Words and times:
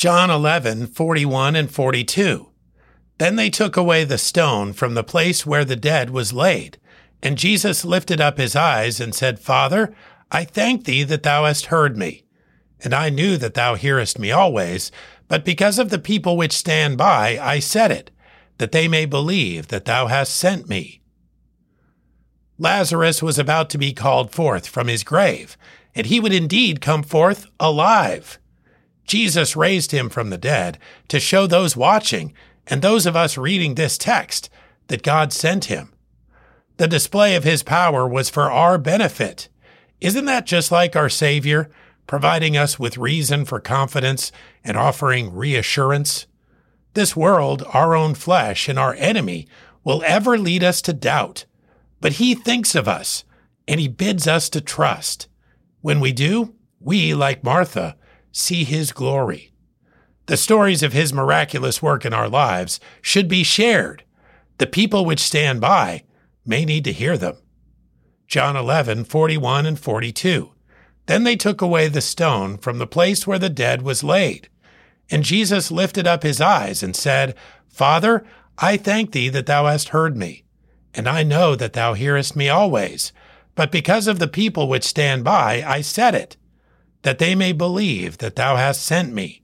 John 0.00 0.30
11, 0.30 0.86
41 0.86 1.54
and 1.54 1.70
42. 1.70 2.48
Then 3.18 3.36
they 3.36 3.50
took 3.50 3.76
away 3.76 4.04
the 4.04 4.16
stone 4.16 4.72
from 4.72 4.94
the 4.94 5.04
place 5.04 5.44
where 5.44 5.62
the 5.62 5.76
dead 5.76 6.08
was 6.08 6.32
laid. 6.32 6.78
And 7.22 7.36
Jesus 7.36 7.84
lifted 7.84 8.18
up 8.18 8.38
his 8.38 8.56
eyes 8.56 8.98
and 8.98 9.14
said, 9.14 9.38
Father, 9.38 9.94
I 10.30 10.44
thank 10.44 10.86
thee 10.86 11.02
that 11.02 11.22
thou 11.22 11.44
hast 11.44 11.66
heard 11.66 11.98
me. 11.98 12.24
And 12.82 12.94
I 12.94 13.10
knew 13.10 13.36
that 13.36 13.52
thou 13.52 13.74
hearest 13.74 14.18
me 14.18 14.30
always, 14.32 14.90
but 15.28 15.44
because 15.44 15.78
of 15.78 15.90
the 15.90 15.98
people 15.98 16.38
which 16.38 16.54
stand 16.56 16.96
by, 16.96 17.38
I 17.38 17.58
said 17.58 17.90
it, 17.90 18.10
that 18.56 18.72
they 18.72 18.88
may 18.88 19.04
believe 19.04 19.68
that 19.68 19.84
thou 19.84 20.06
hast 20.06 20.34
sent 20.34 20.66
me. 20.66 21.02
Lazarus 22.56 23.22
was 23.22 23.38
about 23.38 23.68
to 23.68 23.76
be 23.76 23.92
called 23.92 24.32
forth 24.32 24.66
from 24.66 24.88
his 24.88 25.04
grave, 25.04 25.58
and 25.94 26.06
he 26.06 26.20
would 26.20 26.32
indeed 26.32 26.80
come 26.80 27.02
forth 27.02 27.48
alive. 27.60 28.38
Jesus 29.10 29.56
raised 29.56 29.90
him 29.90 30.08
from 30.08 30.30
the 30.30 30.38
dead 30.38 30.78
to 31.08 31.18
show 31.18 31.48
those 31.48 31.76
watching 31.76 32.32
and 32.68 32.80
those 32.80 33.06
of 33.06 33.16
us 33.16 33.36
reading 33.36 33.74
this 33.74 33.98
text 33.98 34.48
that 34.86 35.02
God 35.02 35.32
sent 35.32 35.64
him. 35.64 35.92
The 36.76 36.86
display 36.86 37.34
of 37.34 37.42
his 37.42 37.64
power 37.64 38.06
was 38.06 38.30
for 38.30 38.52
our 38.52 38.78
benefit. 38.78 39.48
Isn't 40.00 40.26
that 40.26 40.46
just 40.46 40.70
like 40.70 40.94
our 40.94 41.08
Savior, 41.08 41.68
providing 42.06 42.56
us 42.56 42.78
with 42.78 42.98
reason 42.98 43.44
for 43.44 43.58
confidence 43.58 44.30
and 44.62 44.76
offering 44.76 45.34
reassurance? 45.34 46.28
This 46.94 47.16
world, 47.16 47.64
our 47.74 47.96
own 47.96 48.14
flesh, 48.14 48.68
and 48.68 48.78
our 48.78 48.94
enemy 48.94 49.48
will 49.82 50.04
ever 50.06 50.38
lead 50.38 50.62
us 50.62 50.80
to 50.82 50.92
doubt, 50.92 51.46
but 52.00 52.12
he 52.12 52.36
thinks 52.36 52.76
of 52.76 52.86
us 52.86 53.24
and 53.66 53.80
he 53.80 53.88
bids 53.88 54.28
us 54.28 54.48
to 54.50 54.60
trust. 54.60 55.26
When 55.80 55.98
we 55.98 56.12
do, 56.12 56.54
we, 56.78 57.12
like 57.12 57.42
Martha, 57.42 57.96
see 58.32 58.64
his 58.64 58.92
glory. 58.92 59.52
The 60.26 60.36
stories 60.36 60.82
of 60.82 60.92
his 60.92 61.12
miraculous 61.12 61.82
work 61.82 62.04
in 62.04 62.14
our 62.14 62.28
lives 62.28 62.78
should 63.02 63.28
be 63.28 63.42
shared. 63.42 64.04
The 64.58 64.66
people 64.66 65.04
which 65.04 65.20
stand 65.20 65.60
by 65.60 66.04
may 66.46 66.64
need 66.64 66.84
to 66.84 66.92
hear 66.92 67.16
them. 67.16 67.36
John 68.28 68.56
11, 68.56 69.04
41 69.04 69.66
and 69.66 69.78
42. 69.78 70.52
Then 71.06 71.24
they 71.24 71.34
took 71.34 71.60
away 71.60 71.88
the 71.88 72.00
stone 72.00 72.58
from 72.58 72.78
the 72.78 72.86
place 72.86 73.26
where 73.26 73.38
the 73.38 73.48
dead 73.48 73.82
was 73.82 74.04
laid. 74.04 74.48
And 75.10 75.24
Jesus 75.24 75.72
lifted 75.72 76.06
up 76.06 76.22
his 76.22 76.40
eyes 76.40 76.82
and 76.82 76.94
said, 76.94 77.34
Father, 77.68 78.24
I 78.58 78.76
thank 78.76 79.10
thee 79.10 79.28
that 79.30 79.46
thou 79.46 79.66
hast 79.66 79.88
heard 79.88 80.16
me. 80.16 80.44
And 80.94 81.08
I 81.08 81.24
know 81.24 81.56
that 81.56 81.72
thou 81.72 81.94
hearest 81.94 82.36
me 82.36 82.48
always. 82.48 83.12
But 83.56 83.72
because 83.72 84.06
of 84.06 84.18
the 84.18 84.28
people 84.28 84.68
which 84.68 84.84
stand 84.84 85.24
by, 85.24 85.64
I 85.66 85.80
said 85.80 86.14
it, 86.14 86.36
that 87.02 87.18
they 87.18 87.34
may 87.34 87.52
believe 87.52 88.18
that 88.18 88.36
thou 88.36 88.56
hast 88.56 88.82
sent 88.82 89.12
me. 89.12 89.39